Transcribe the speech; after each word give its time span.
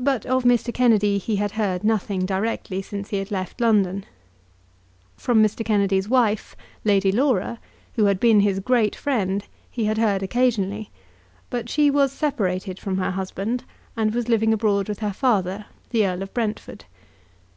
But 0.00 0.26
of 0.26 0.42
Mr. 0.42 0.74
Kennedy 0.74 1.16
he 1.18 1.36
had 1.36 1.52
heard 1.52 1.84
nothing 1.84 2.26
directly 2.26 2.82
since 2.82 3.10
he 3.10 3.18
had 3.18 3.30
left 3.30 3.60
London. 3.60 4.04
From 5.16 5.40
Mr. 5.40 5.64
Kennedy's 5.64 6.08
wife, 6.08 6.56
Lady 6.84 7.12
Laura, 7.12 7.60
who 7.94 8.06
had 8.06 8.18
been 8.18 8.40
his 8.40 8.58
great 8.58 8.96
friend, 8.96 9.44
he 9.70 9.84
had 9.84 9.96
heard 9.98 10.24
occasionally; 10.24 10.90
but 11.50 11.68
she 11.70 11.88
was 11.88 12.10
separated 12.10 12.80
from 12.80 12.98
her 12.98 13.12
husband, 13.12 13.62
and 13.96 14.12
was 14.12 14.28
living 14.28 14.52
abroad 14.52 14.88
with 14.88 14.98
her 14.98 15.12
father, 15.12 15.66
the 15.90 16.04
Earl 16.04 16.22
of 16.24 16.34
Brentford. 16.34 16.86